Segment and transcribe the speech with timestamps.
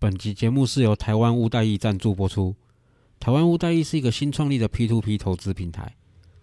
[0.00, 2.56] 本集节目是由台湾屋代易赞助播出。
[3.18, 5.94] 台湾屋代易是一个新创立的 P2P 投资平台，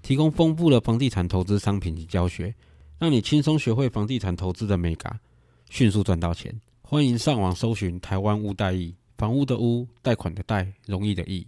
[0.04, 2.54] 提供丰富的房地产投资商品及教学，
[3.00, 5.20] 让你轻松学会房地产投资的美感，
[5.72, 6.54] 迅速赚到钱。
[6.84, 11.48] 欢迎上网搜寻台湾屋代易，房屋的屋，贷款的贷，容易的易。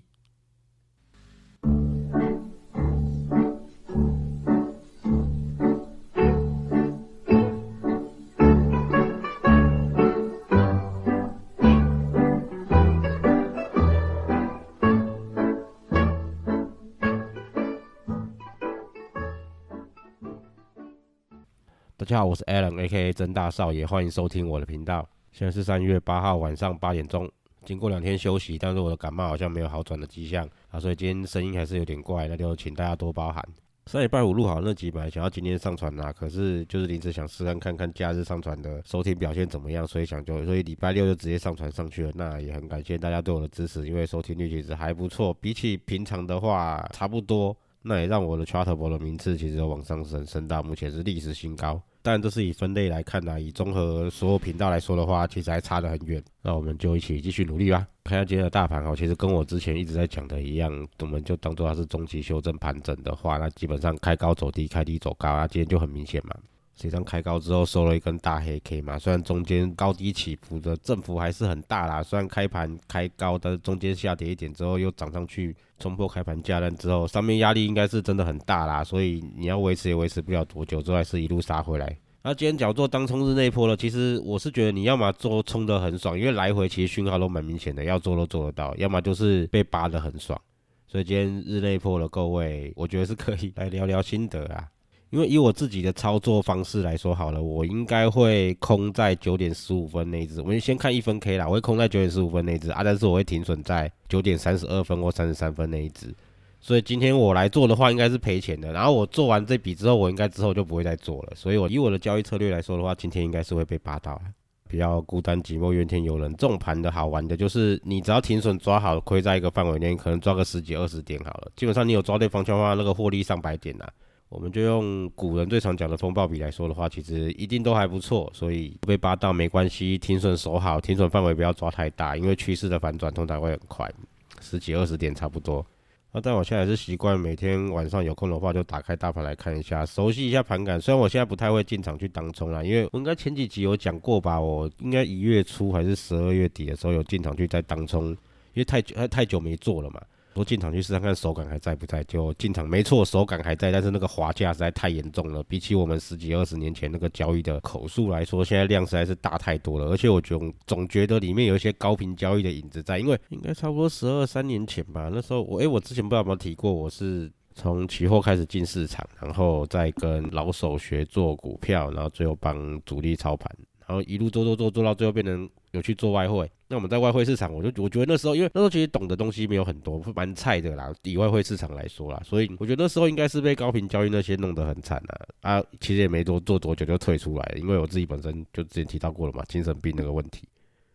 [22.30, 23.12] 我是 Alan，A.K.A.
[23.12, 25.10] 真大少爷，欢迎收听我的频道。
[25.32, 27.28] 现在是三月八号晚上八点钟，
[27.66, 33.44] 经过两天休息，但是我的感冒好像没有好转的迹象啊，所以今天声音还是有点怪，那就请大家多包涵。
[33.88, 42.12] 上礼拜五录好那几本，想要今天上传啦，可是就是临时想试看看看假日上传的收听表现怎么样，所以想就所以礼拜六就直接上传上去了。
[42.14, 51.82] 那也很感谢大家对我的支持，因为收听率其实还不错，比起平常的话差不多，那也让我的 Chartable 的名次其实往上升，升到目前是历史新高。
[52.02, 56.24] 但这是以分类来看呢，以综合所有频道来说的话，其实还差得很远。
[56.42, 57.86] 那我们就一起继续努力吧。
[58.06, 66.34] 看下今天的大盘哦，其实跟我之前一直在讲的一样，我们就当做它是中期修正盘整的话，那基本上开高走低，开低走高啊，今天就很明显嘛。
[66.80, 81.98] 实际上开高之后收了一根大黑 K 嘛，虽然中间高低起伏的振幅还是很大啦，虽然开盘开高，但中间下跌一点之后又涨上去，冲破开盘价单之后，上面压力应该是真的很大啦，所以你要维持也维持不了多久，之后还是一路杀回来。
[82.22, 90.40] 那今天脚做当冲日内波了，其实我是觉得你要么做冲的很爽，因为来回其实讯号都蛮明显的，要做都做得到；要么就是被扒的很爽。
[90.88, 94.66] 所以今天日内破了，各位，我觉得是可以来聊聊心得啊。
[95.12, 100.40] 因为以我自己的操作方式来说好了，我应该会空在九点十五分那一只。
[100.40, 106.14] 我们先看一分 K 啦，我会空在九点十五分那一只啊，但是我会停损在九点三十二分或三十三分那一只。
[106.62, 108.72] 所以今天我来做的话，应该是赔钱的。
[108.72, 111.34] 然后我做完这笔之后，我应该之后就不会再做了。
[111.36, 114.22] 所以我以我的交易策略来说的话，今天应该是会被扒到，
[114.68, 116.30] 比较孤单寂寞怨天尤人。
[116.36, 121.52] 这种盘的好玩的就是，你只要停损抓好，亏在一个范围内，可能抓个十几二十点好了。
[121.56, 123.88] 基本上你有抓对方向的话，那个获利上百点呐。
[124.30, 133.92] 我们就用古人最常讲的风暴比来说的话，其实一定都还不错，所以被扒到没关系，停损守好，停损范围不要抓太大，因为趋势的反转通常会很快，
[134.40, 135.66] 十几二十点差不多。
[136.12, 140.80] 那，但我现在还是习惯每天晚上有空的话就打开大盘来看一下，熟悉一下盘感。
[140.80, 148.18] 虽然我现在不太会进场去当冲啦，因为我应该前几集有讲过吧，我应该一月初还是十二月底的时候有进场去在当冲，因
[148.56, 150.00] 为太久太久没做了嘛。
[150.36, 155.44] 说进场去试看看手感还在不在，就进场没错，手感还在，但是那个滑价实在太严重了。
[155.44, 159.88] 比起我们十几二十年前那个交易的口数来说，现在量实在是大太多了。
[159.88, 173.50] 而且我总总觉得里面有一些高频交易的影子在，因为应该差不多十二三年前吧，那时候我哎，我之前不知道有没有提过，我是从期货开始进市场，然后再跟老手学做股票，然后最后帮主力操盘，
[173.90, 175.50] 然后一路做做做做到最后变成。
[175.72, 180.92] 有去做外汇，那我们在外汇市场，我就我觉得那时候，因为那时候其实懂的东西没有很多，蛮菜的啦。
[181.04, 185.14] 以外汇市场来说啦，所以我觉得那时候应该是被高频交易那些弄得很惨啊。
[185.60, 190.48] 啊，其实也没多做多久就退出来，因为我自己本身就之前提到过了嘛，精神病那个问题。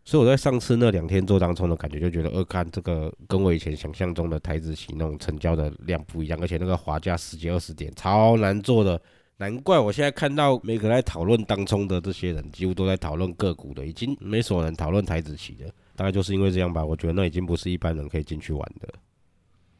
[0.03, 9.01] 所以我在上次那两天做当中的感觉，就觉得，呃，看这个跟我以前想象中的台子期那种成交的量不一样，而且那个滑价十几二十点，超难做的。
[9.37, 16.83] 难怪我现在看到每个在讨论当冲的这些人，几乎都在讨论个股的，已经没什么人讨论台子期的，大概就是因为这样吧。
[16.83, 18.87] 我觉得那已经不是一般人可以进去玩的。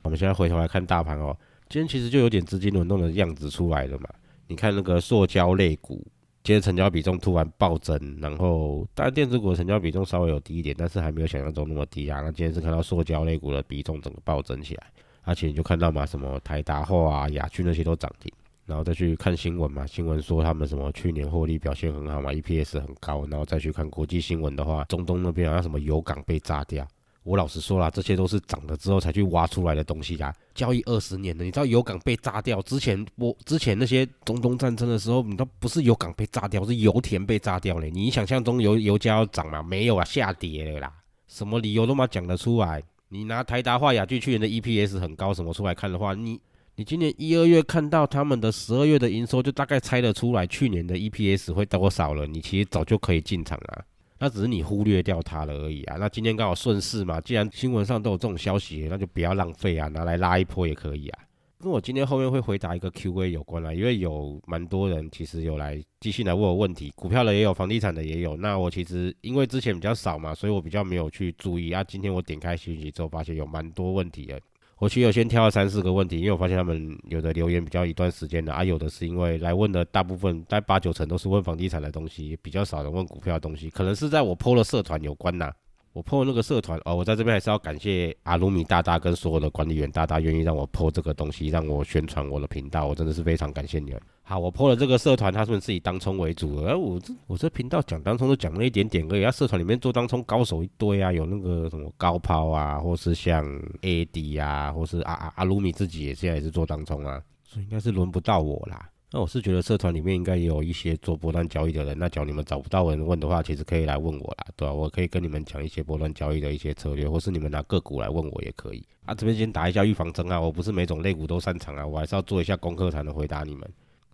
[0.03, 1.35] 我们现在回头来看大盘哦，
[1.69, 4.09] 今天其实就有点资金轮动的样子出来了嘛。
[4.47, 6.05] 你看那个塑胶类股，
[6.43, 12.19] 今天成交比重突然暴增，然后当然电子股成交比重稍微有低一点，但是还没有想象中那么低啊。
[12.19, 14.87] 那今天是看到塑胶类股的比重整个暴增起来，
[15.23, 18.29] 而且你就看到嘛，什么台达货啊、雅趣那些都涨停。
[18.65, 23.25] 然后再去看新闻嘛，新闻说他们什么去年获利表现很好嘛，EPS 很高。
[23.29, 26.87] 然后再去看国际新闻的话，中东那边好像什么油港被炸掉。
[27.21, 30.33] 我老实说啦，这些都是涨了之后才去挖出来的东西啦。
[30.53, 37.91] 交易二十年了，你知道油港被炸掉之前，我之前那些中东战争的时候，你都不是油港被炸掉，是油田被炸掉嘞。
[37.91, 39.61] 你想象中油油价要涨吗？
[39.63, 40.93] 没有啊，下跌了啦。
[41.27, 42.81] 什么理由都嘛讲得出来。
[43.09, 46.41] 你拿台达化雅聚去年的 EPS 很高什么出来看的话，你。
[46.77, 52.27] 你今年一二月看到他们的十二月的营收，就大概猜得出来去年的 EPS 会多少了。
[52.27, 53.85] 你其实早就可以进场了，
[54.19, 55.95] 那只是你忽略掉它了而已啊。
[55.97, 61.19] 那今天刚好顺势嘛，既然新闻上都有这种消息，那就不要浪费啊，拿来拉一波也可以啊。
[61.61, 68.35] 跟我今天后面会回答一个 Q&A 有关啊，因为有蛮多人其实有来继续来问我问题，股票的也有，房地产的也有。
[68.35, 71.81] 那我其实因为之前比较少嘛，所以我比较没有去注意啊。
[71.81, 74.37] 今天我点开信息之后，发现有蛮多问题的。
[74.77, 85.51] 我其实有先挑了三四个问题，因为我发现他们有的留言比较一段时间的啊，有的是因为来问的大部分在八九成都是问房地产的东西，比较少人问股票的东西，可能是在我 PO 了社团有关呐。
[85.95, 94.01] 我破那个社团哦，我在这边还是要感谢阿鲁米大大跟所有的管理员大大愿意让我破这个东西，让我宣传我的频道，我真的是非常感谢你们。
[94.21, 103.45] 好，我破了这个社团，他们自己当冲为主，而我这我这频道讲当冲都讲了一点点而已，啊，社团里面做当冲高手一堆啊，有那个什么高抛啊，或是像
[103.81, 108.89] AD 啊，或是阿阿阿鲁米自己也现在也是做当冲啊，所以应该是轮不到我啦。
[109.15, 114.73] 那我是觉得社团里面应该也有一些做波段交易的人，那只要你们找不到人问的话，其实可以来问我啦，对吧？
[114.73, 118.85] 我可以跟你们讲一些波段交易的一些策略，或是你们拿个股来问我也可以。
[119.05, 123.65] 啊，这边先打一下预防针啊，我不是每种类股都擅长啊，我还是要做一下功课才能回答你们。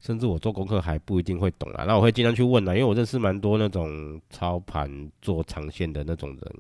[0.01, 6.53] 甚至我做功课还不一定会懂啊，那我会尽量去问啊，因为我认识蛮多那种操盘做长线的那种人，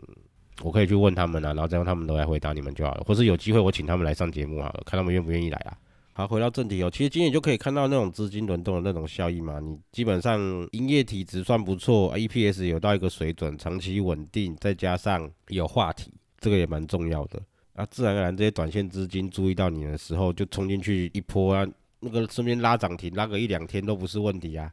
[0.63, 5.77] 我可以去问他们啊，然后再让他们都来回答你们就好了，或是有机会我请他们来上节目好了，看他们愿不愿意来啊。
[6.21, 6.91] 好，回到正题哦。
[6.91, 9.59] 其实今天就可以看到那种资金轮动的那种效益嘛。
[9.59, 10.39] 你基本上
[10.73, 17.41] 营业体值算不错，EPS 有到一个水准，长期稳定，再加上有话题，这个也蛮重要的。
[17.73, 21.67] 啊，自然而然这些短线资金注意到你的时候，就冲进去一波啊，
[22.01, 24.71] 那个顺便拉涨停，拉个一两天都不是问题啊。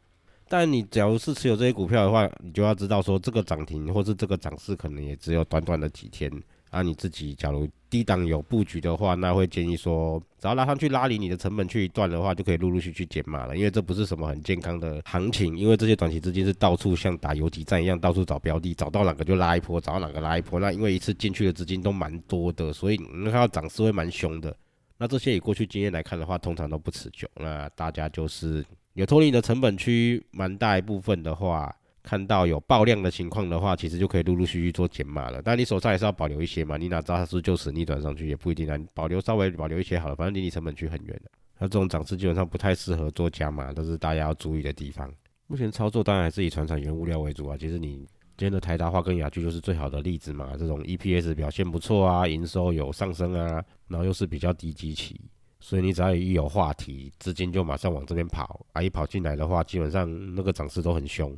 [0.51, 6.31] 但你假如是持有这些股票的话，你就要知道说，这个涨停或是这个涨势可能也只有短短的几天。
[6.69, 13.57] 啊，你自己假如低档有布局的话，那会建议说，只要拉上去拉离你的成本去一段的话，就可以陆陆续续减码了。
[13.57, 20.61] 因为这不是什么很健康的行情，因为这些短期资金是到处像打游击战一样，到处找标的，找到哪个就拉一波，找到哪个拉一波。
[20.61, 24.55] 那因为一次进去的资金都蛮多的，所以你看到涨势会蛮凶的。
[24.99, 27.29] 那这些以过去经验来看的话，通常都不持久。
[27.37, 28.65] 那大家就是
[28.95, 31.75] 有脱离你的成本区蛮大一部分的话。
[32.03, 35.43] 看到有爆量的情况的话，其实就可以陆陆续续做减码了。
[35.43, 38.79] 但你手上还是要保留一些嘛，你哪知道它是就此逆转上去，也不一定啊。
[38.95, 41.31] 保留稍微保留一些好了，反正离你成本区很远的。
[41.59, 45.13] 那这种涨势基本上不太适合做加码，都是大家要注意的地方。
[45.49, 47.57] 目前操作当然还是以船产原物料为主啊。
[47.59, 48.07] 其实你
[48.37, 50.57] 今天的台达化跟雅居就是最好的例子嘛。
[50.57, 55.21] 这种 EPS 表现不错啊，营收有上升啊，然后又是比较低基期，
[55.59, 58.81] 所以你只要一有话题，资金就马上往这边跑啊。
[58.81, 61.37] 一跑进来的话，基本上那个涨势都很凶。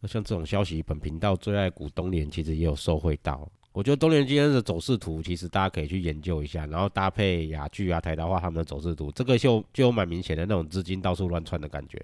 [0.00, 3.48] 那像这种消息，本频道最爱股东联其实也有受惠到。
[3.72, 12.02] 我觉得东联今天的走势图，其实大家可以去研究一下，然后搭配雅聚啊、台达化他们的走势图，这个就就有蛮明显的那种资金到处乱窜的感觉。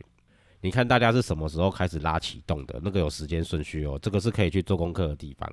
[0.60, 2.78] 你看大家是什么时候开始拉启动的？
[2.84, 5.50] 那个有时间顺序哦，这个是可以去做功课的地方。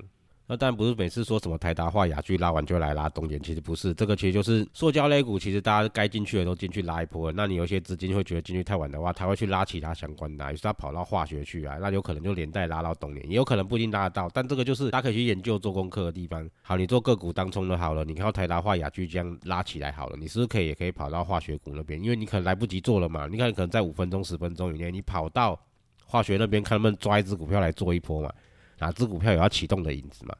[0.51, 7.31] 那但不是每次说什么台达化、雅居拉完就来拉东联，其实不是，这个其实就是塑胶类股，其实大家该进去的都进去拉一波。
[7.31, 14.27] 那你有些资金会觉得进去太晚的话，他会去拉其他相关的，于是他跑到化学去啊，那有可能就连带拉到东联，也有可能不一定拉得到。
[14.33, 16.49] 但这个就是大家可以去研究做功课的地方。
[16.63, 22.03] 好，你做个股当中的好了，你看到台达化、雅居这样拉起来好了，你是不是可以也可以跑到化学股那边？
[22.03, 25.61] 因为你可能来不及做了嘛，你看可能在五分钟、十分钟以内，你跑到
[26.05, 28.33] 化学那边看能不能抓一只股票来做一波嘛，
[28.79, 30.35] 哪只股票有要启动的影子嘛？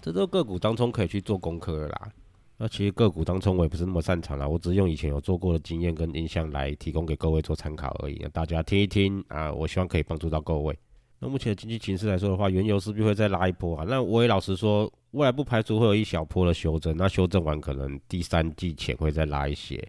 [0.00, 2.10] 这都个股当中可以去做功课啦。
[2.58, 8.24] 那其实个股当中我也不是那么擅长啦，我只是用以前有做过的经验跟印象来提供给各位做参考而已。
[8.32, 10.78] 大家听一听啊，我希望可以帮助到各位。
[11.18, 13.84] 那目前的经济形势来说的话，原油势必会再拉一波啊。
[13.88, 16.96] 那我也老实说，未来不排除会有一小波的修正。
[16.96, 19.88] 那修正完可能第三季前会再拉一些。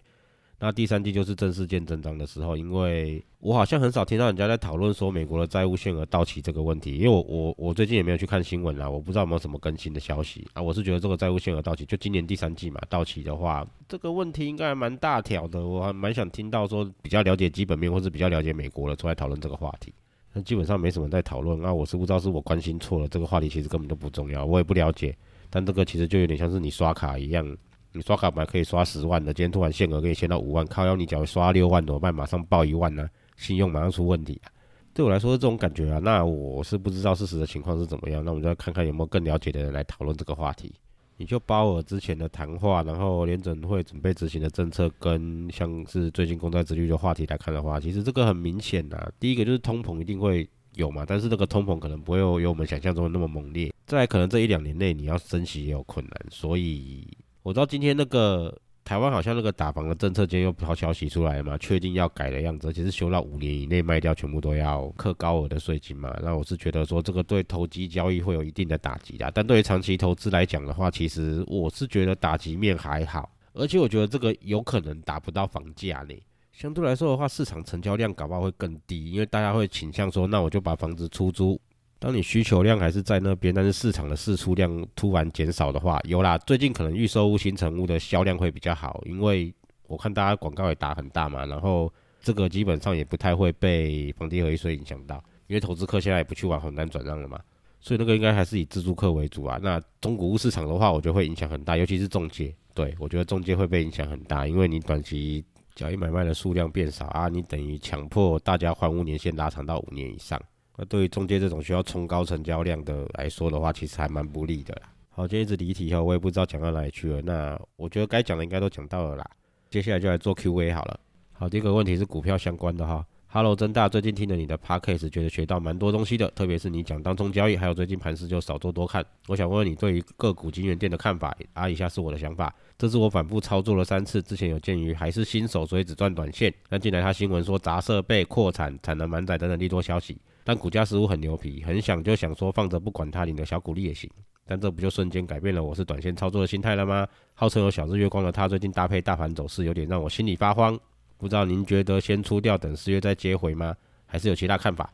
[0.60, 10.62] 那第三季就是正式见真章的时候，因为我好像很少听到人家在讨论说美国的债务限额到期这个问题，因为我我我最近也没有去看新闻啦，我不知道有没有什么更新的消息啊。
[10.62, 19.92] 我是觉得这个债务限额到期，就今年第三季嘛，到期的话，这个问题应该还蛮大条的，我还蛮想听到说比较了解基本面或是比较了解美国的出来讨论这个话题。
[20.32, 25.14] 那基本上没什么在讨论，那我是不知道是我关心错了，这个话题其实根本都不重要，我也不了解。
[25.50, 27.56] 但这个其实就有点像是你刷卡一样。
[27.96, 30.84] 你刷卡本来可以刷十万的，今天突然限额可以限到五万，靠！
[30.84, 32.12] 要你假如刷六万怎么办？
[32.12, 33.08] 马上报一万呢？
[33.36, 34.50] 信用马上出问题啊！
[34.92, 36.00] 对我来说是这种感觉啊。
[36.00, 38.24] 那我是不知道事实的情况是怎么样。
[38.24, 40.74] 那我们就要看看有没有更了解的人来讨论这个话题。
[41.16, 49.08] 你就包尔之前的谈话，然后联准会准备执行的政策，跟像是最近公债殖率的话题来看的话，其实这个很明显呐。
[49.20, 53.72] 第一个就是通膨一定会有嘛，但是这个通膨可能不会有有我们想象中的那么猛烈。
[53.86, 57.06] 再来，可能这一两年内你要升息也有困难，所以。
[57.44, 66.18] 我知道今天那个台湾好像那个打房的政策，今天又抛消息出来嘛，确定要改的样子，而且是修到五年以内卖掉，全部都要克高额的税金嘛。
[66.22, 73.30] 那我是觉得说这个对投机交易会有一定的打击的，但对于长期投资来讲的话，其实我是觉得打击面还好。
[73.52, 76.14] 而且我觉得这个有可能达不到房价呢。
[76.50, 81.60] 相对来说的话，市场成交量搞不好会更低，因为大家会倾向说，那我就把房子出租。
[82.04, 89.50] 当你需求量还是在那边，但是市场的释出量突然减少的话，有啦，最近可能预售屋、新成屋的销量会比较好，因为
[89.86, 97.40] 我看大家广告也打很大嘛，然后这个基本上也不太会被房地合一税影响到，因为投资客现在也不去玩红单转让了嘛，
[97.80, 99.58] 所以那个应该还是以自住客为主啊。
[99.62, 105.42] 那中古屋市场的话，我觉得会影响很大，尤其是中介，对我觉得中介会被影响很大，因为你短期。
[105.74, 110.40] 交易买卖的数量变少啊，你等于强迫大家还屋年限拉长到五年以上。
[110.76, 114.76] 那对于中介这种需要冲高成交量的来说的话，其实还蛮不利的。
[115.10, 117.22] 好，今天一直离题哈，我也不知道讲到哪里去了。
[117.22, 119.24] 那我觉得该讲的应该都讲到了啦。
[119.70, 120.98] 接下来就来做 Q&A 好了。
[121.32, 123.06] 好，第一个问题是股票相关的哈。
[123.28, 129.04] Hello，真大，最近听了你的 podcast，觉得学到蛮多东西的，特别是你讲当中交易，还有最近盘势就少做多看。
[129.26, 132.52] 我想问问你对于个股金源店的看法，啊，以下是我的想法。
[132.78, 136.52] 这是我反复操作了三次，之前有鉴于还是新手，所以只赚短线。
[136.68, 144.08] 但近来他新闻说砸设备、扩产、产能满载等等利多消息，但股价似乎很牛皮，很想就想说放着不管它，领的小股利也行。
[144.46, 147.08] 但这不就瞬间改变了我是短线操作的心态了吗？
[147.32, 150.78] 号称有小日月光的他，最近搭配大盘走势，有点让我心里发慌。
[151.16, 153.74] 不知道您觉得先出掉，等四月再接回吗？
[154.04, 154.92] 还是有其他看法？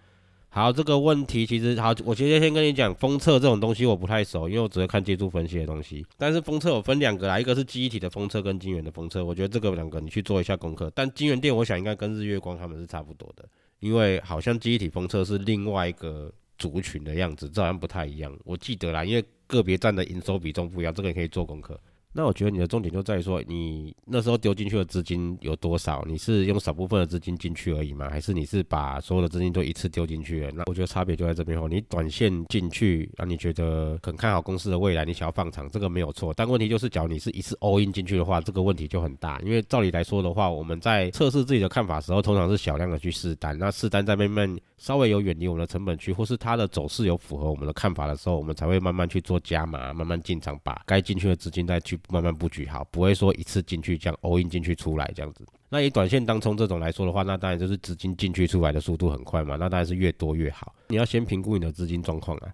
[0.50, 6.06] 好，这个问题其实好，我直接先跟你讲，封测这种东西我不太熟，因为我只会看技术分析的东西。
[6.16, 10.90] 但是封测我分两个啦，一个是记忆体的封测跟晶圆的封测，我觉得这个两个你去做一下功课。
[10.94, 13.48] 但晶圆店我想应该跟日月光他们是差不多的，
[13.80, 18.34] 因为好像记忆体风车是另外一个族群的样子，这好像不太一样。
[18.44, 21.80] 我记得啦，因为个别站的营收比重不一样，这个也可以做功课。
[22.12, 26.04] 那我觉得你的重点就在于说，你那时候丢进去的资金有多少？
[26.08, 28.08] 你是用少部分的资金进去而已吗？
[28.10, 30.50] 还是你是把所有的资金都一次丢进去了？
[30.52, 31.68] 那我觉得差别就在这边哦。
[31.68, 36.34] 你短线进去，让你觉得很看好公司的未来，你想要放长，这个没有错。
[36.34, 39.38] 但问题就是，假如你是一次 all in 进去的话，这个问题就很大。
[39.44, 43.56] 因为照理来说的话，我们在测试自己的看法时候，通常是小量的去试单。
[43.56, 52.84] 那试单在慢慢稍微有远离我们的成本区，或是它的走势有符合我们的看法的时候，我们才会慢慢去做加码，慢慢进场，把该进去的资金再去慢慢布局好。
[52.90, 55.44] 不会说一次进去这样 all in 进去出来这样子。
[55.68, 59.56] 那以短线当冲这种来说的话，那当然就是资金进去出来的速度很快嘛。
[59.56, 60.74] 那当然是越多越好。
[60.88, 62.48] 你要先评估你的资金状况啊。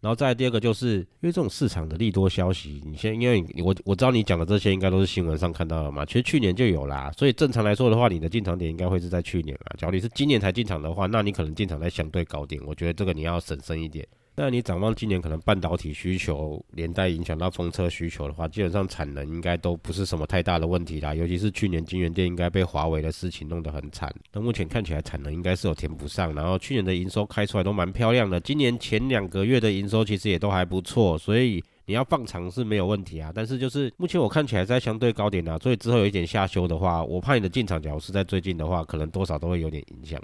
[0.00, 6.04] 然后再第二个就是，因为这种市场的利多消息，你先因为我我知道你讲的这些应该都是新闻上看到的嘛。
[6.04, 9.70] 其实去年就有啦，所以正常来说的话，你的进场点应该会是在去年啊。
[9.78, 12.60] 假如你是今年才进场的话，那你可能进场在相对高点。
[12.66, 14.04] 我觉得这个你要审慎一点。
[14.34, 21.14] 那你展望今年可能半导体需求连带影响到风车需求的话，基本上产能应该都不是什么太大的问题啦。
[21.14, 26.34] 尤其是去年晶圆店应该被华为的事情弄得很惨，那目前看起来产能应该是有填不上。
[26.34, 33.30] 然后去年的营收开出来都蛮漂亮的，今年前两个月的营收其实也都还不错，所以你要放长是没有问题啊。
[33.34, 40.18] 但是就是目前我看起来在相对高点啊，所以之后有一点下修的话，我怕你的进场假如是在最近的话，可能多少都会有点影响。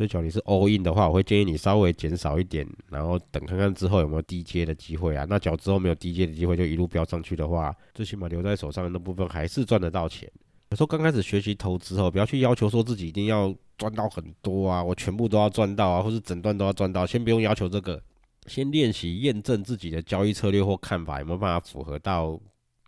[0.00, 5.26] 所以，假如你是 all in 的话，我会建议你稍微减少一点，然后等看看之后有没有低阶的机会啊。
[5.28, 10.26] 那假如之后没有低阶的机会，就一路飙上去的话，最起码留在手上的那部分还是赚得到钱。
[10.70, 17.04] 有时候刚开始学习投资后，不要去要求说自己一定要赚到很多啊，我全部都要赚到啊，或是整段都要赚到。
[17.04, 18.02] 先不用要求这个，
[18.46, 22.40] 先练习验证自己的交易策略或看法有没有办法符合到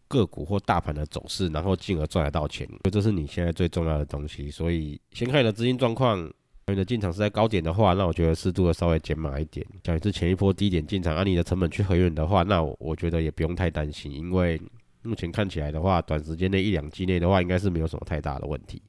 [0.09, 2.67] 个股或大盘的走势，然后进而赚得到钱。
[2.91, 4.51] 这是你现在最重要的东西。
[4.51, 6.33] 所以，先看你的资金状况。
[6.73, 9.67] 你的进场是在高点的话，那我觉得适度的稍微减码一点。
[9.83, 14.61] 假如是前一波低点进场，按你的成本去合远的话，那我觉得也不用太担心，因为
[15.03, 18.81] 目前看起来的话，短时间内一两季内的话，应该是没有什么太大的问题。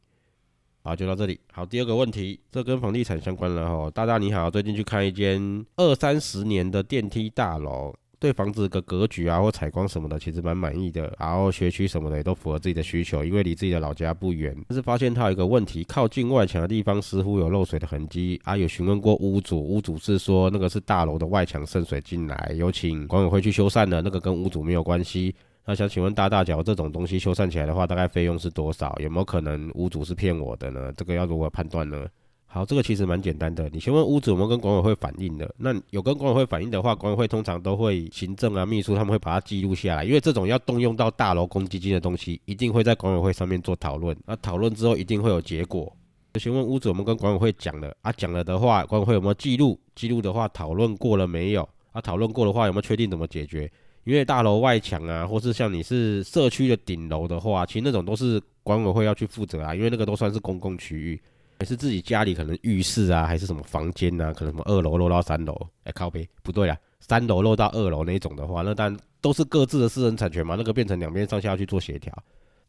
[0.81, 1.39] 好，就到这里。
[1.51, 3.89] 好，第二个问题，这跟房地产相关了哈。
[3.91, 7.95] 大大你好，最近去看一间二三十年的电梯大楼。
[8.23, 11.13] 对房子的格局啊，或采光什么的，其实蛮满意的。
[11.19, 14.55] 然后学区什么的也都符合自己的需求，因为离自己的老家不远。
[14.69, 18.55] 但是发现它有一个问题，靠近外墙的地方似乎有漏水的痕迹啊。
[18.55, 25.35] 有询问过屋主，屋主是说那个是大楼的外墙渗水进来，有请管委会去修缮的，那个跟屋主没有关系。
[25.65, 28.97] 那想请问大大脚这种东西修缮起来的话，大概费用是多少？
[29.03, 30.93] 有没有可能屋主是骗我的呢？
[30.95, 32.07] 这个要如何判断呢？
[32.53, 33.67] 好，这个其实蛮简单的。
[33.73, 35.55] 你先问屋主有没有跟管委会反映的。
[35.57, 44.15] 那有跟管委会反映的话，管委会通常都会行政啊、秘书他们会把它记录下来，因为这种要动用到大楼公积金的东西，一定会在管委会上面做讨论。
[44.27, 45.91] 那讨论之后一定会有结果。
[46.39, 48.11] 先问屋主有没有跟管委会讲了啊？
[48.11, 49.79] 讲了的话，管委会有没有记录？
[49.95, 51.67] 记录的话，讨论过了没有？
[51.91, 53.67] 啊，讨论过的话，有没有确定怎么解决？
[54.03, 61.19] 因为大楼外墙啊，或是像你是社区的顶楼的话，其实那种都是管委会要去负责啊，因为那个都算是公共区域。
[61.59, 72.13] 也是自己家里可能浴室啊，还是什么房间啊，可能什么二楼漏到三楼，哎靠背不对啦，三楼漏到二楼那种的话，那当然都是各自的私人产权嘛，那个变成两边上下要去做协调。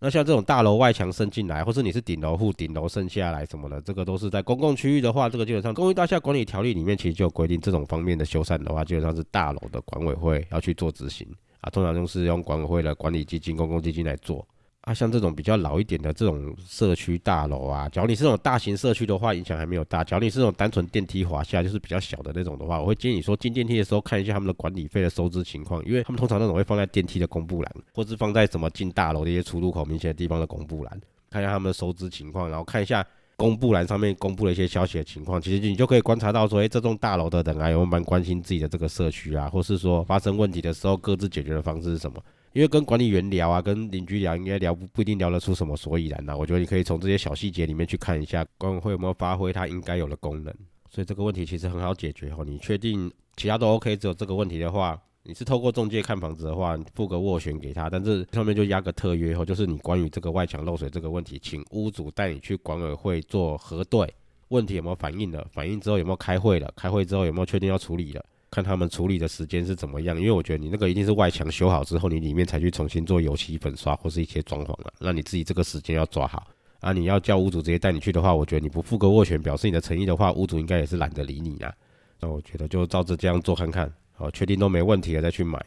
[0.01, 11.27] 那像这种大楼外墙渗进来，或是你是顶楼户顶楼渗下来什么的，这个都是在公共区域的话，这个基本上公寓大厦管理条例里面其实就有规定，这种方面的修缮的话，基本上是大楼的管委会要去做执行
[11.61, 14.47] 啊，通常都是用管委会的管理基金、公共基金来做。
[14.85, 31.01] 啊，像这种比较老一点的这种社区大楼啊，假如你是这种大型社区的话，影响还没有大；假如你是这种单纯电梯滑下，就是比较小的那种的话，我会建议你说进电梯的时候看一下他们的管理费的收支情况，因为他们通常那种会放在电梯的公布栏，或是放在什么进大楼的一些出入口明显的地方的公布栏，
[31.31, 33.03] 看一下他们的收支情况，然后看一下
[33.37, 42.23] 公布栏上面公布的一些消息的情况，其实你就可以观察到说，哎，这栋大楼的人啊，有没有蛮关心自己的这个社区啊，或是说发生问题的时候各自解决的方式是什么？
[42.55, 46.37] 因为跟管理员聊啊，跟邻居聊，应该聊不不一定聊得出什么所以然呐。
[46.37, 50.55] 我觉得你可以从这些小细节里面去看一下管委会有没有发挥它应该有的功能。
[50.89, 52.45] 所以这个问题其实很好解决哦。
[52.47, 64.09] 你确定其他都 OK，只有这个问题的话，你是透过中介看房子的话，付个斡旋给他，但是上面就压个特约后，就是你关于这个外墙漏水这个问题，请屋主带你去管委会做核对，
[64.51, 65.45] 问题有没有反映了？
[65.51, 66.73] 反映之后有没有开会了？
[66.77, 68.25] 开会之后有没有确定要处理了？
[68.55, 74.95] 看他们处理的时间是怎么样，因为我觉得你那个一定是外墙修好之后，你里面才去重新做油漆粉刷或是一些装潢了。
[75.01, 76.47] 那你自己这个时间要抓好
[76.79, 76.93] 啊！
[76.93, 81.75] 你要叫屋主直接带你去的话，我觉得你不付个斡旋表示你的诚意的话，屋主应该也是懒得理你啊。
[82.21, 85.61] 那我觉得就照着这样做看看，好，确定都没问题了再去买。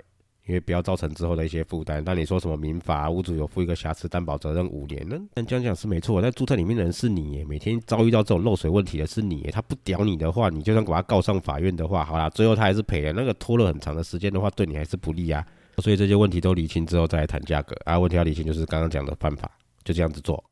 [0.47, 2.01] 因为不要造成之后的一些负担。
[2.05, 5.05] 那你说什么民法屋主有负一个瑕疵担保责任五年？
[5.07, 9.49] 那但讲讲是没错，但注册里面的人是你，每天遭遇到这种漏水问题的是你。
[9.51, 13.13] 他不屌你的话，你就算把他告上法院的话，好啦，最后他还是赔了。
[13.13, 15.45] 那个拖了很长的时间的话，对你还是不利啊。
[15.77, 17.99] 所以这些问题都理清之后再来谈价格啊。
[17.99, 19.51] 问题要理清就是刚刚讲的办法，
[19.83, 20.43] 就这样子做。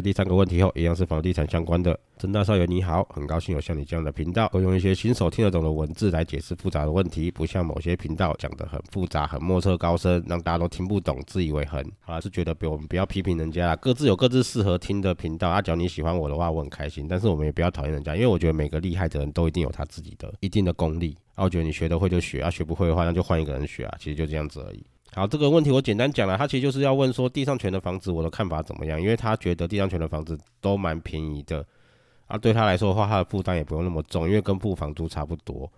[0.00, 1.98] 第三个问题后，一样是房地产相关的。
[2.18, 11.82] 曾大少爷你好，很高兴有像你这样的频道，会用一些新手听得懂的文字来解释复杂的问题，不像某些频道讲的很复杂、很莫测高深，让大家都听不懂，自以为很。
[12.00, 15.48] 好了，是觉得比我们不要批评人家啦，各自有各自适合听的频道。
[15.48, 21.16] 阿角你喜欢我的话，我很开心，但是我们也不要讨厌人家，因为我觉得每个厉害的人都一定有他自己的一定的功力。
[21.34, 24.84] 啊，我觉得你学得会就学，啊学不会的话那就换一个人学啊，其实就这样子而已。
[25.12, 31.66] 好，这个问题我简单讲了，他其实就是要问说地上权的房子我的看法怎么样，因为他觉得地上权的房子都蛮便宜的，
[32.28, 35.70] 啊，对他来说的话，他的负担也不用那么重，因为跟付房租差不多，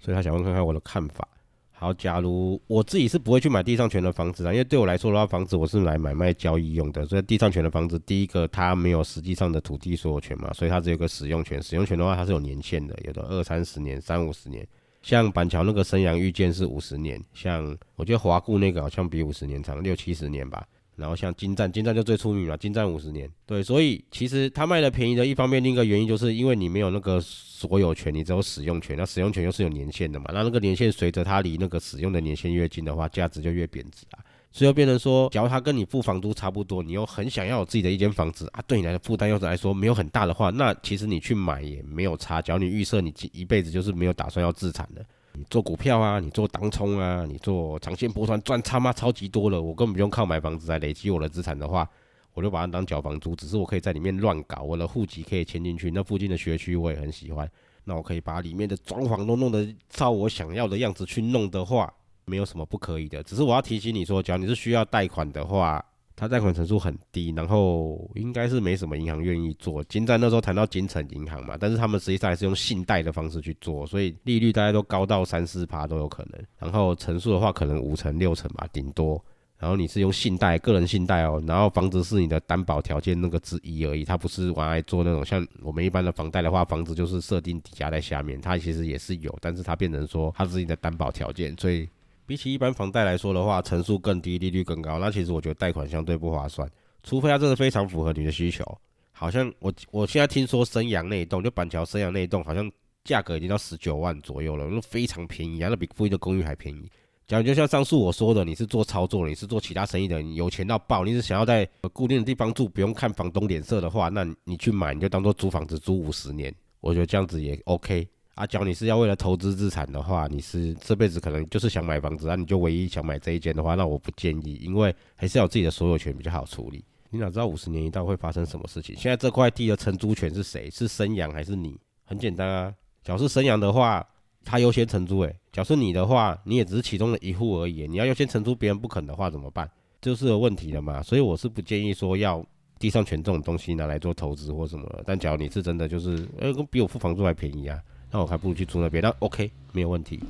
[0.00, 1.26] 所以他想问看看我的看法。
[1.70, 14.66] 好，假如我自己是不会去买地上权的房子啊，因为对我来说的话，房子我是来买卖交易用的，所以地上权的房子，第一个它没有实际上的土地所有权嘛，所以它只有个使用权，使用权的话它是有年限的，有的二三十年、三五十年。
[15.02, 20.66] 像板桥那个生阳遇见是五十年，像我觉得华固那个好像比五十年长，六七十年吧。
[20.94, 23.28] 然后像金站，金站就最出名了，金站五十年。
[23.46, 28.94] 对，所以其实它卖的便宜的一方面，另一个原因就是因为你没有那个所有权，你只有使用权。
[28.96, 34.20] 那使用权又是有年限的嘛，那那个年限随着它离那个使用的年限越近的话，价值就越贬值啊。
[34.52, 42.42] 所以又变成说，假如他跟你付房租差不多，你又很想要有自己的一间房子啊，对你来的负担又来说没有很大的话，那其实你去买也没有差。
[42.42, 51.88] 假如你预设你一辈子就是没有打算要自产的，你做股票啊，你做当冲啊，你做长线波段赚差妈超级多了，我根本不用靠买房子来累积我的资产的话，
[52.34, 57.50] 我就把它当缴房租，只是我可以在里面乱搞，我的户籍可以迁进去，那附近的学区我也很喜欢，
[57.84, 61.90] 那我可以把里面的装潢都弄得照我想要的样子去弄的话。
[62.24, 69.82] 没有什么不可以的，只是我要提醒你说，假如你是需要贷款的话，它贷款成数很低，然后应该是没什么银行愿意做。
[69.84, 76.40] 金在那时候谈到金城银行嘛，但是他们实际上还是用信贷的方式去做，所以利率大家都高到三四趴都有可能。
[76.58, 79.20] 然后成数的话，可能五成六成吧，顶多。
[79.58, 91.88] 然后你是用信贷，个人信贷哦，然后房子是你的担保条件那个之一而已，它不是往来做那种像我们一般的房贷的话，房子就是设定抵押在下面，它其实也是有，但是它变成说它是你的担保条件，所以。
[92.26, 96.68] 比起一般房贷来说的话，成数更低，利率更高，那其实我觉得贷款相对不划算，
[97.02, 98.64] 除非它真的非常符合你的需求。
[99.10, 102.70] 好像我我现在听说生阳那一栋，就板桥生阳那一栋，好像
[103.04, 106.90] 价格已经到十九万左右了，那非常便宜啊，那比附近的公寓还便宜。
[107.26, 118.06] 假如就像上述我说的，你是做操作，你是做其他生意的，你有钱到爆，你是想要在固定的地方住，不用看房东脸色的话，那你去买，你就当做租房子租五十年，我觉得这样子也 OK。
[118.34, 126.82] 啊，假如你是要为了投资资产的话，你是这辈子可能就是想买房子，那你就唯一想买这一间的话，那我不建议，因为还是要有自己的所有权比较好处理。
[127.10, 128.96] 你哪知道五十年一到会发生什么事情？
[128.96, 130.70] 现在这块地的承租权是谁？
[130.70, 131.78] 是生阳还是你？
[132.04, 134.02] 很简单啊，假如是生阳的话，
[134.44, 139.70] 他优先承租，诶，假如是你的话，你也只是其中的一户而已，你要优先承租，别人不肯的话怎么办？
[140.00, 141.02] 就是有问题的嘛。
[141.02, 142.42] 所以我是不建议说要
[142.78, 145.04] 地上权这种东西拿来做投资或什么的。
[145.06, 147.78] 但假如你是真的就是，呃，比我付房租还便宜啊。
[148.12, 150.22] 那我还不如去住那边，那 OK 没有问题。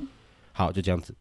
[0.53, 1.13] 好，就这样子。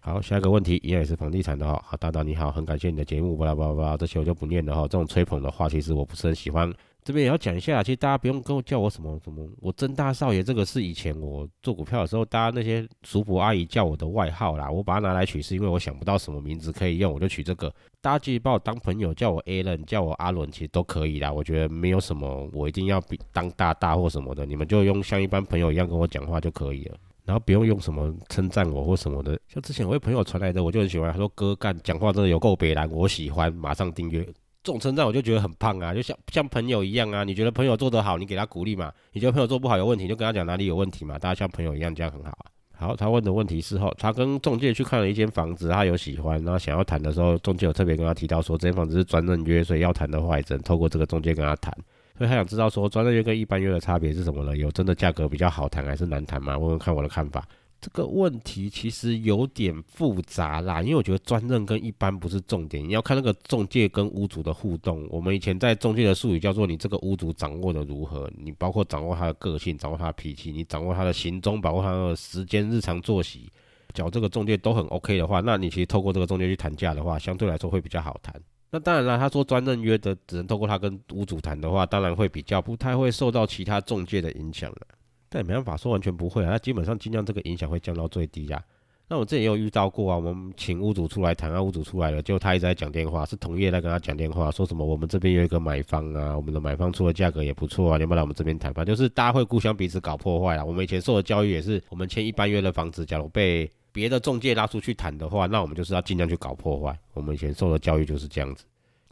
[0.00, 1.80] 好，下一个问题一样也是房地产的哈。
[1.86, 4.82] 好，大大你好，很感谢你的节目，巴拉巴拉巴拉，这些我就不念了哈。
[4.82, 6.74] 这种吹捧的话，其实我不是很喜欢。
[7.04, 14.68] 这边也要讲一下，其实大家不用跟我叫我什么什么，我真大少爷这个是以前我做股票的时候，大家那些叔伯阿姨叫我的外号啦。
[14.68, 17.72] 我把它拿来取，是因为我想不到什么名字可以用，我就取这个。
[18.02, 21.32] 大家继续把我当朋友，叫我 Alan，叫我阿伦，其实都可以啦。
[21.32, 26.96] 我觉得没有什么，我一定要比当大大或什么的，你们就用像一般朋友一样跟我讲话就可以了。
[27.24, 31.12] 然后不用用什么称赞我或什么的，像之前我朋友传来的，我就很喜欢。
[31.12, 34.24] 他说哥干讲话真的有够北蓝，我喜欢，马上订阅。
[34.64, 37.22] 这种称赞我就觉得很胖啊，就像像朋友一样啊。
[37.22, 38.92] 你觉得朋友做得好，你给他鼓励嘛？
[39.12, 41.16] 你觉得朋友做不好有问题，就跟他讲哪里有问题嘛。
[41.20, 42.36] 大家像朋友一样，这样很好。
[42.82, 51.72] 好，他问的问题是后，他跟中介去看了一间房子，他有喜欢，然后想要谈的时候，中介有特别跟他提到说，这间房子是专任约，所以要谈的话，只能透过这个中介跟他谈。
[52.18, 54.56] 所以他想知道说，专任约跟一般约的差别是什么呢？
[54.56, 56.58] 有真的价格比较好谈，还是难谈吗？
[56.58, 57.46] 问问看我的看法。
[57.82, 65.04] 这个问题其实有点复杂啦，因为我觉得专任跟一般不是重点，你要看那个中介跟屋主的互动。
[65.10, 73.50] 我们以前在中介的术语叫做你这个屋主掌握的如何，你包括掌握他的个性，掌握他的脾气，你掌握他的行踪，把握他的时间、日常作息，
[73.92, 78.40] 讲这个中介都很 OK 的话，那你其实透过这个中介去谈价的话，相对来说会比较好谈。
[78.70, 84.86] 那当然啦，他说专任约的只能透过他跟屋主谈的话，当然会比较不太会受到其他中介的影响了。
[85.32, 88.62] 但也没办法说完全不会啊，那基本上尽量这个影响会降到最低呀。
[89.08, 98.86] 那我这也有遇到过啊，我们请屋主出来谈啊，屋主出来了，就他一直在讲电话，是同业在跟他讲电话，说什么我们这边有一个买方啊，我们的买方出的价格也不错啊，你要不要来我们这边谈判？
[98.86, 100.64] 就是大家会互相彼此搞破坏啊。
[100.64, 106.98] 我们以前受的教育也是，我们签一般约的房子，假如被别的中介拉出去谈的话，那我们就是要尽量去搞破坏。
[107.12, 108.64] 我们以前受的教育就是这样子。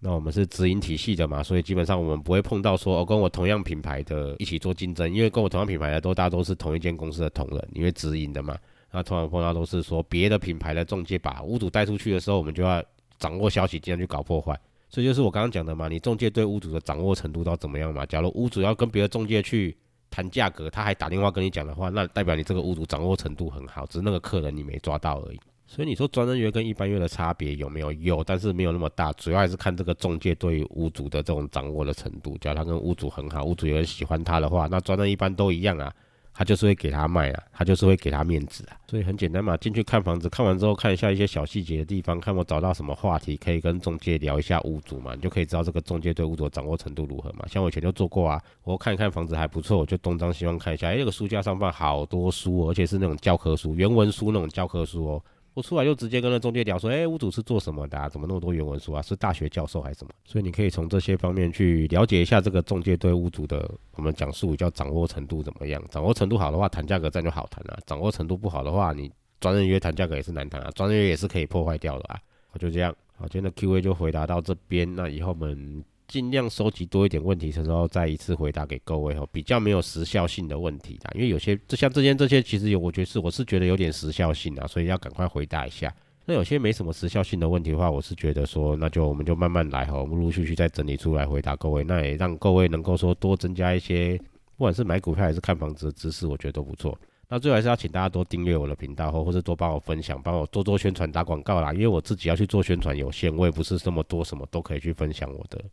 [0.03, 8.57] 那我们是直营体系的嘛，所以基本上我们不会碰到说哦跟我同样品牌的一起做竞争，因为跟我同样品牌的都大都是同一间公司的同仁，因为直营的嘛。
[8.91, 12.83] 那通常碰到都是说别的品牌的中介把屋主带出去的时候，我们就要
[13.19, 14.59] 掌握消息，尽量去搞破坏。
[14.89, 18.05] 所以就是我刚刚讲的嘛，你中介对屋主的掌握程度到怎么样嘛？
[18.07, 19.77] 假如屋主要跟别的中介去
[20.11, 25.39] 谈价格，他还打电话跟你讲的话，那代表你这个屋主掌握程度很好，只是那个客人你没抓到而已。
[25.73, 27.93] 所以你说专任约跟一般约的差别有没有？
[27.93, 32.37] 有，但是没有那么大，主要还是看这个中介对屋主的这种掌握的程度。
[32.41, 35.95] 假如他跟屋主很好，屋主有人喜欢他的话，那专任一般都一样啊，
[36.35, 38.75] 他就是会给他卖啊，他就是会给他面子啊。
[38.89, 47.47] 所以很简单嘛，进去看房子，看完之后看一下一些小细节的地方，看我找到什么话题可以跟中介聊一下屋主嘛，你就可以知道这个中介对屋主的掌握程度如何嘛。
[47.47, 55.23] 像我以前就做过啊，我看一看房子还不错，我就东张西望看一下，哎，那个书架上放好多书，而且是那种教科书、原文书那种教科书哦。
[55.55, 57.99] 我出来就直接跟那中介聊说，哎，屋主是做什么的？
[57.99, 59.03] 啊怎么那么多原文书啊？
[59.03, 60.13] 是大学教授还是什么？
[60.25, 65.83] 所以你可以从这些方面去了解一下这个中介对屋主的，我们讲述语叫掌握程度怎么样？
[65.91, 69.11] 掌握程度好的话，谈价格战就好谈了；掌握程度不好的话，你
[69.41, 72.21] 专任约谈价格也是难谈啊，专任约也是可以破坏掉的啊。
[72.53, 75.85] 我就这样，好，今天的 Q&A 就回答到这边，那以后我们。
[76.11, 81.11] 尽量收集多一点问题的时候，再一次回答给各位哦，比较没有时效性的问题啦。
[81.15, 85.95] 因为有些就像这些这些，其实有，我觉得是我是觉得有点时效性啊，所以要赶快回答一下。
[86.25, 94.19] 那有些没什么时效性的问题的话，我是觉得说，那就我们就慢慢来哈，陆陆续续再整理出来回答各位，那也让各位能够说多增加一些，
[94.57, 96.99] 不管是买股票还是看房子的知识，我觉得都不错。
[97.29, 101.73] 那最后还是要请大家多订阅我的频道，或或是多帮我分享，帮我多多宣传打广告啦。
[101.73, 105.65] 因为我自己要去做宣传有限，我也不是这么多什么都可以去分享我的。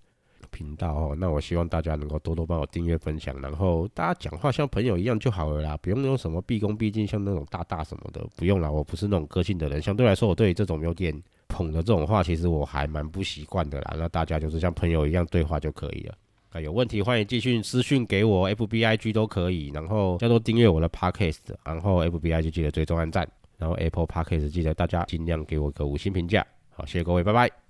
[0.58, 8.72] 频道哦，那我希望大家能够多多帮我订阅分享，然后大家讲话像朋友一样就好了啦，不用用什么毕恭毕敬，像那种大大什么的，不用啦。
[8.72, 11.14] 我不是那种个性的人，相对来说，我对这种有点
[11.48, 13.94] 捧的这种话，其实我还蛮不习惯的啦。
[13.96, 16.16] 那大家就是像朋友一样对话就可以了。
[16.50, 26.44] 啊，有问题欢迎继续私讯给我，F B I G 都可以，然后叫做订阅我的 Podcast，然后 F B I G 记得追踪按赞，然后 Apple Podcast 记得大家尽量给我个五星评价。
[26.72, 27.67] 好，谢谢各位，拜拜。